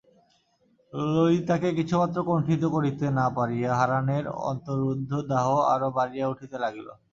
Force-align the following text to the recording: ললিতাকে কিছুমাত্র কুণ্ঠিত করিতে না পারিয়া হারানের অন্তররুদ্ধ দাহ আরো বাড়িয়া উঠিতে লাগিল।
ললিতাকে 0.93 1.69
কিছুমাত্র 1.79 2.17
কুণ্ঠিত 2.27 2.63
করিতে 2.75 3.05
না 3.19 3.25
পারিয়া 3.37 3.71
হারানের 3.79 4.25
অন্তররুদ্ধ 4.45 5.11
দাহ 5.31 5.47
আরো 5.73 5.89
বাড়িয়া 5.97 6.25
উঠিতে 6.27 6.57
লাগিল। 6.63 6.87